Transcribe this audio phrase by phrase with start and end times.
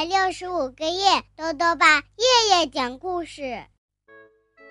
[0.00, 3.62] 百六十五个夜，豆豆爸夜夜讲故事，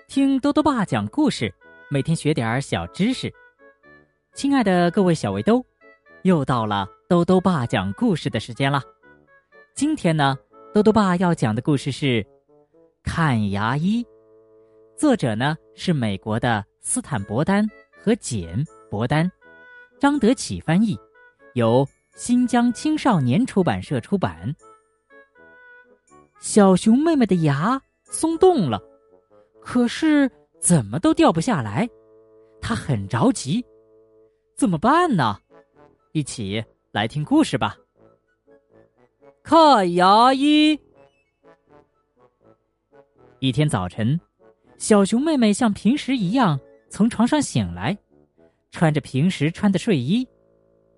[0.08, 1.54] 听豆豆爸讲故事，
[1.88, 3.32] 每天学点小知识。
[4.34, 5.64] 亲爱的各位小围兜，
[6.24, 8.82] 又到了豆豆爸讲故事的时间了。
[9.72, 10.36] 今天呢，
[10.74, 12.06] 豆豆爸要讲的故事是
[13.04, 14.02] 《看牙医》，
[14.96, 17.64] 作者呢是美国的斯坦伯丹
[18.02, 19.30] 和简伯丹，
[20.00, 20.98] 张德启翻译，
[21.54, 24.52] 由新疆青少年出版社出版。
[26.40, 28.80] 小熊妹妹的牙松动了，
[29.60, 31.88] 可是怎么都掉不下来，
[32.62, 33.64] 她很着急，
[34.56, 35.38] 怎么办呢？
[36.12, 37.76] 一起来听故事吧。
[39.42, 40.78] 看牙医。
[43.38, 44.18] 一天早晨，
[44.78, 47.96] 小熊妹妹像平时一样从床上醒来，
[48.70, 50.26] 穿着平时穿的睡衣，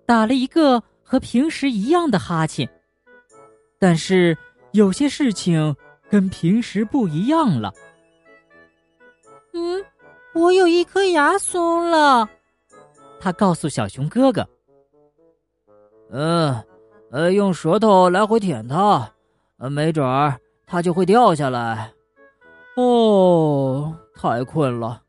[0.05, 2.67] 打了一个和平时一样的哈欠，
[3.77, 4.37] 但是。
[4.73, 5.75] 有些事情
[6.09, 7.71] 跟平时不一样了。
[9.53, 9.83] 嗯，
[10.33, 12.27] 我有一颗牙松了。
[13.19, 14.47] 他告诉小熊哥哥
[16.11, 16.63] ：“嗯，
[17.11, 19.09] 呃，用舌头来回舔它，
[19.57, 21.93] 呃，没准儿它就会掉下来。”
[22.75, 25.03] 哦，太困了。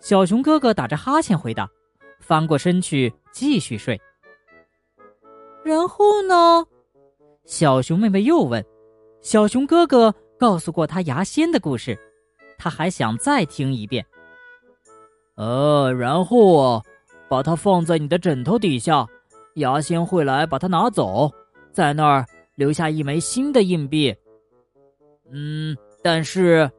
[0.00, 1.68] 小熊哥哥打着哈欠回答，
[2.18, 4.00] 翻过身去继续睡。
[5.62, 6.66] 然后呢？
[7.44, 8.64] 小熊妹妹又问
[9.20, 11.98] ：“小熊哥哥告诉过他牙仙的故事，
[12.56, 14.04] 他还想再听一遍。”
[15.36, 16.82] 呃，然后啊，
[17.28, 19.06] 把它放在你的枕头底下，
[19.56, 21.30] 牙仙会来把它拿走，
[21.72, 24.14] 在那儿留下一枚新的硬币。
[25.30, 26.70] 嗯，但是，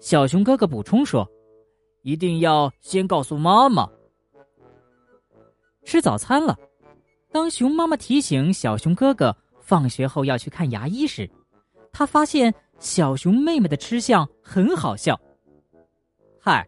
[0.00, 1.28] 小熊哥哥补充说
[2.02, 3.88] ：“一定要先告诉妈妈。”
[5.84, 6.56] 吃早餐了，
[7.32, 9.36] 当熊妈妈提醒小熊哥哥。
[9.68, 11.28] 放学后要去看牙医时，
[11.92, 15.20] 他发现小熊妹妹的吃相很好笑。
[16.40, 16.66] 嗨，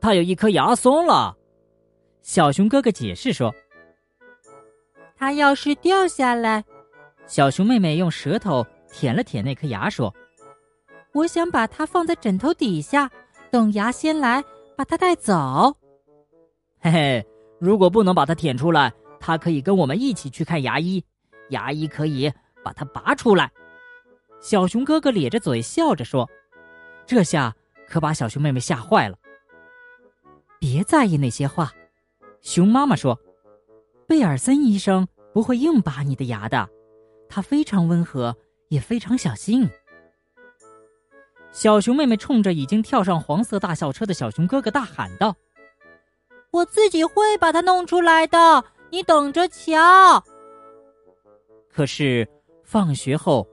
[0.00, 1.36] 她有一颗牙松了。
[2.22, 3.54] 小熊哥哥解释说
[5.16, 6.64] ：“它要是掉下来，
[7.24, 10.12] 小熊妹妹用舌头舔了舔那颗牙，说
[11.14, 13.08] ：‘我想把它放在枕头底下，
[13.52, 14.42] 等牙仙来
[14.76, 15.72] 把它带走。’
[16.82, 17.26] 嘿嘿，
[17.60, 21.00] 如果不能把它舔出来，它可以跟我们一起去看牙医。”
[21.50, 23.50] 牙医可以把它拔出来，
[24.40, 26.28] 小熊哥哥咧着嘴笑着说
[27.06, 27.54] ：“这下
[27.88, 29.18] 可把小熊妹妹吓坏了。”
[30.58, 31.72] 别在意那些话，
[32.42, 33.18] 熊妈妈说
[34.06, 36.68] ：“贝尔森医生不会硬拔你的牙的，
[37.28, 38.36] 他非常温和，
[38.68, 39.68] 也非常小心。”
[41.52, 45.34] 小熊妹妹冲着已经跳上黄色大校车的小熊哥哥大喊道
[46.52, 50.22] ：“我自己会把它弄出来的，你等着瞧！”
[51.72, 52.28] 可是，
[52.70, 53.48] 放学后，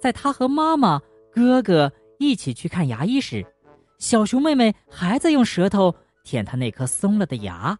[0.00, 0.98] 在他和妈妈、
[1.30, 3.44] 哥哥一起去看牙医时，
[3.98, 7.78] 小熊妹妹还在用舌头舔他那颗松了的牙。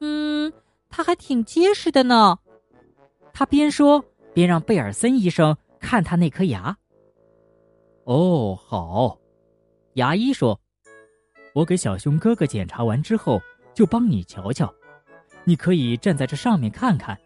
[0.00, 0.52] 嗯，
[0.90, 2.36] 它还挺结实的呢。
[3.32, 4.04] 他边说
[4.34, 6.76] 边让贝尔森医生看他那颗牙。
[8.02, 9.16] 哦，好，
[9.92, 10.60] 牙医说
[11.54, 13.40] ：“我给小熊哥哥检查完之后，
[13.74, 14.74] 就帮你瞧瞧。
[15.44, 17.16] 你可以站在这上面看看。”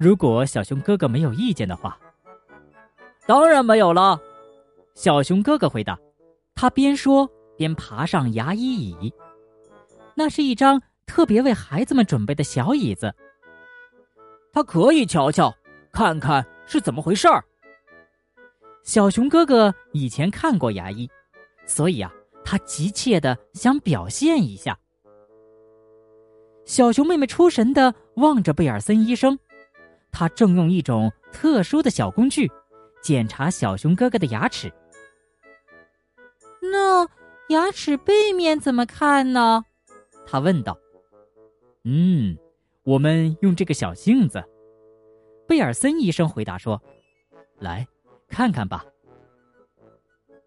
[0.00, 2.00] 如果小熊哥哥没有意见的话，
[3.26, 4.18] 当然没有了。
[4.94, 5.98] 小熊哥哥回答。
[6.54, 9.12] 他边说边爬上牙医椅，
[10.14, 13.14] 那是一张特别为孩子们准备的小椅子。
[14.54, 15.54] 他可以瞧瞧，
[15.92, 17.44] 看看是怎么回事儿。
[18.82, 21.06] 小熊哥哥以前看过牙医，
[21.66, 22.10] 所以啊，
[22.42, 24.78] 他急切的想表现一下。
[26.64, 29.38] 小熊妹妹出神的望着贝尔森医生。
[30.12, 32.50] 他正用一种特殊的小工具
[33.02, 34.72] 检查小熊哥哥的牙齿。
[36.60, 37.08] 那
[37.48, 39.64] 牙齿背面怎么看呢？
[40.26, 40.78] 他问道。
[41.84, 42.36] 嗯，
[42.84, 44.44] 我们用这个小镜子。
[45.48, 46.80] 贝尔森医生回答说
[47.58, 47.86] ：“来，
[48.28, 48.84] 看看吧。”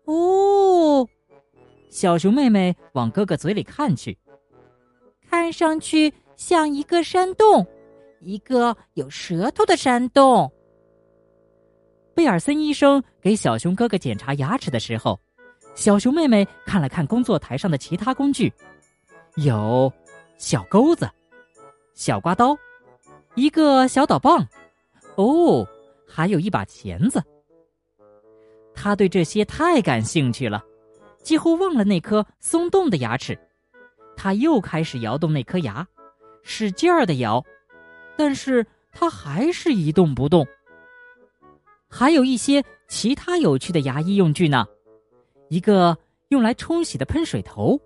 [0.06, 1.08] 哦，
[1.90, 4.18] 小熊妹妹往哥哥嘴里看去，
[5.30, 7.66] 看上去像一个山洞。
[8.24, 10.52] 一个有舌头的山洞。
[12.16, 15.20] 贝尔森医生给小熊哥哥检查牙齿的时候，
[15.76, 18.52] 小熊妹妹看了看工作台上的其他工具，
[19.36, 19.92] 有
[20.38, 21.10] 小钩子、
[21.96, 22.56] 小刮刀、
[23.36, 24.48] 一个小导棒，
[25.16, 25.68] 哦，
[26.08, 27.22] 还有一把钳子。
[28.76, 30.64] 他对这些太感兴趣了，
[31.24, 33.38] 几乎忘了那颗松动的牙齿。
[34.16, 35.88] 他又开始摇动那颗牙，
[36.44, 37.44] 使劲儿的摇。
[38.18, 40.46] 但是它还是一动不动。
[41.90, 44.66] 还有一些其他有趣的牙医用具呢，
[45.50, 45.98] 一个
[46.30, 47.80] 用来冲洗的喷水头，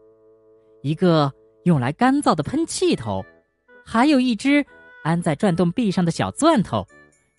[0.82, 1.32] 一个
[1.64, 3.24] 用来干燥的喷气头，
[3.86, 4.66] 还有一只
[5.04, 6.86] 安在转动臂上的小钻头，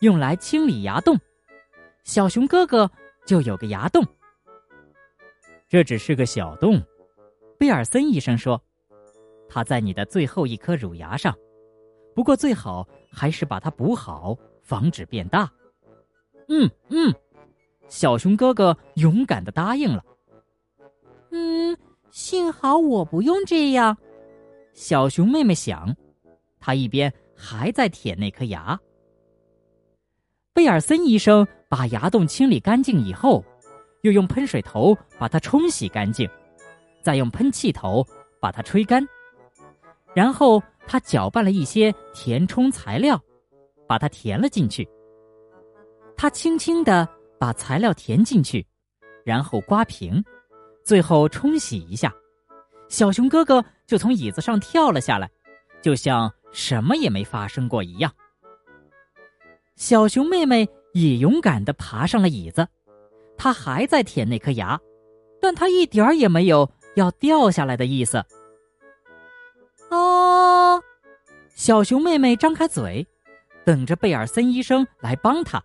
[0.00, 1.18] 用来清理牙洞。
[2.04, 2.90] 小熊哥哥
[3.26, 4.04] 就有个牙洞，
[5.68, 6.82] 这只是个小洞。
[7.58, 8.62] 贝尔森医生说，
[9.48, 11.34] 它在你的最后一颗乳牙上，
[12.18, 15.48] 不过最好还是把它补好，防止变大。
[16.48, 17.14] 嗯嗯，
[17.86, 20.04] 小熊哥哥勇敢的答应了。
[21.30, 21.78] 嗯，
[22.10, 23.96] 幸好我不用这样。
[24.74, 25.94] 小熊妹妹想，
[26.58, 28.76] 她一边还在舔那颗牙。
[30.52, 33.44] 贝尔森医生把牙洞清理干净以后，
[34.02, 36.28] 又用喷水头把它冲洗干净，
[37.00, 38.04] 再用喷气头
[38.40, 39.06] 把它吹干，
[40.16, 43.22] 然后他搅拌了一些填充材料，
[43.86, 44.88] 把它填了进去。
[46.16, 47.06] 他轻轻地
[47.38, 48.66] 把材料填进去，
[49.22, 50.24] 然后刮平，
[50.82, 52.12] 最后冲洗一下。
[52.88, 55.30] 小熊哥哥就从椅子上跳了下来，
[55.82, 58.10] 就像什么也没发生过一样。
[59.76, 62.66] 小熊妹妹也勇敢地爬上了椅子，
[63.36, 64.80] 她还在舔那颗牙，
[65.38, 68.24] 但她一点儿也没有要掉下来的意思。
[69.90, 70.27] 哦，
[71.58, 73.04] 小熊妹妹张开嘴，
[73.64, 75.60] 等着贝尔森医生来帮她。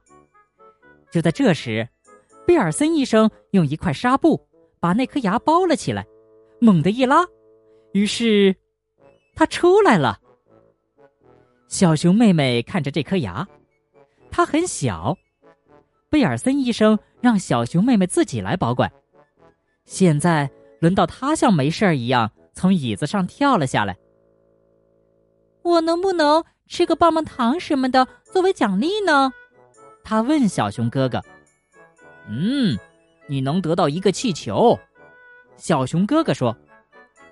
[1.12, 1.88] 就在这时，
[2.48, 4.44] 贝尔森医生用一块纱布
[4.80, 6.04] 把那颗牙包了起来，
[6.60, 7.24] 猛地一拉，
[7.92, 8.56] 于是
[9.36, 10.20] 它出来了。
[11.68, 13.48] 小熊妹妹看着这颗牙，
[14.32, 15.16] 它很小。
[16.10, 18.92] 贝尔森医生让小熊妹妹自己来保管。
[19.86, 20.50] 现在
[20.80, 23.96] 轮到她像没事儿一样从椅子上跳了下来。
[25.64, 29.32] 我能不能吃个棒棒糖什么的作为奖励呢？
[30.04, 31.22] 他问小熊哥哥
[32.28, 32.78] ：“嗯，
[33.28, 34.78] 你能得到一个气球。”
[35.56, 36.56] 小熊哥哥说：“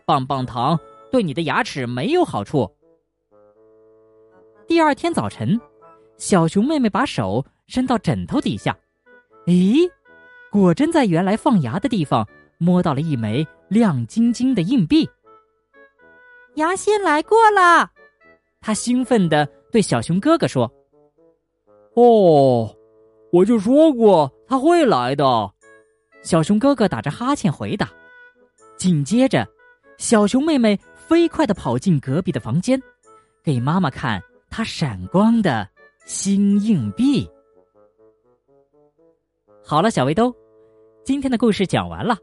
[0.05, 0.79] 棒棒糖
[1.11, 2.71] 对你的牙齿没有好处。”
[4.67, 5.59] 第二天早晨，
[6.17, 8.77] 小熊妹妹把手伸到枕头底下，
[9.45, 9.89] 咦，
[10.49, 12.25] 果真在原来放牙的地方
[12.57, 15.09] 摸到了一枚亮晶晶的硬币。
[16.55, 17.91] 牙仙来过了，
[18.61, 20.71] 他兴奋地对小熊哥哥说。
[21.95, 22.73] 哦，
[23.33, 25.25] 我就说过他会来的。
[26.23, 27.89] 小熊哥哥打着哈欠回答。
[28.77, 29.45] 紧接着，
[29.97, 32.81] 小熊妹妹飞快的跑进隔壁的房间，
[33.43, 35.67] 给妈妈看她闪光的
[36.05, 37.29] 新硬币。
[39.63, 40.33] 好了，小围兜，
[41.03, 42.17] 今天的故事讲完了。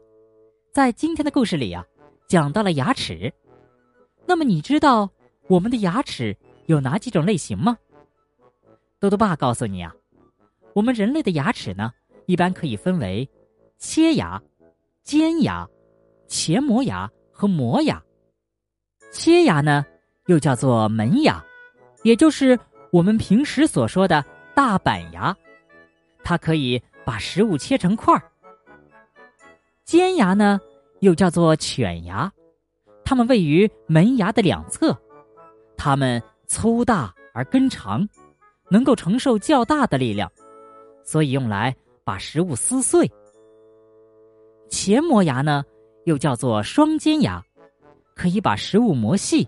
[0.71, 1.83] 在今天的故事里啊，
[2.27, 3.31] 讲到了牙齿。
[4.25, 5.09] 那么你知道
[5.49, 6.37] 我们的牙齿
[6.67, 7.75] 有哪几种类型吗？
[8.99, 9.91] 豆豆爸告诉你啊，
[10.75, 11.91] 我们人类的牙齿呢，
[12.27, 13.27] 一般可以分为
[13.79, 14.39] 切牙、
[15.03, 15.67] 尖牙、
[16.27, 17.99] 前磨牙和磨牙。
[19.11, 19.83] 切牙呢，
[20.27, 21.43] 又叫做门牙，
[22.03, 22.57] 也就是
[22.91, 24.23] 我们平时所说的
[24.53, 25.35] 大板牙，
[26.23, 28.21] 它可以把食物切成块儿。
[29.83, 30.61] 尖牙呢，
[30.99, 32.31] 又叫做犬牙，
[33.03, 34.95] 它们位于门牙的两侧，
[35.79, 38.07] 它们粗大而根长。
[38.71, 40.31] 能够承受较大的力量，
[41.03, 43.11] 所以用来把食物撕碎。
[44.69, 45.65] 前磨牙呢，
[46.05, 47.43] 又叫做双尖牙，
[48.15, 49.43] 可以把食物磨细；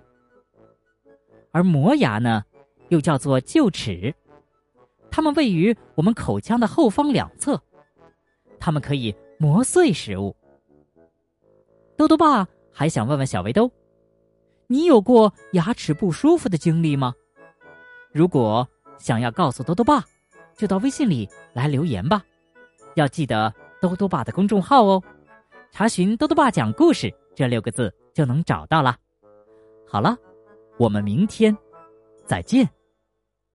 [1.51, 2.43] 而磨牙呢，
[2.89, 4.11] 又叫做臼齿，
[5.11, 7.61] 它们位于我们口腔的后方两侧，
[8.59, 10.35] 它们可以磨碎食物。
[11.95, 13.71] 豆豆爸还想问问小围兜，
[14.71, 17.13] 你有过牙齿不舒服的经历吗？
[18.13, 18.65] 如果。
[18.97, 20.05] 想要告诉多多爸，
[20.55, 22.23] 就到微信里来留言吧。
[22.93, 23.51] 要记得
[23.81, 25.01] 多多爸的公众号哦，
[25.71, 28.95] 查询“多多爸讲故事”这六个字就能找到了。
[29.87, 30.15] 好了，
[30.77, 31.57] 我们明天
[32.27, 32.69] 再见。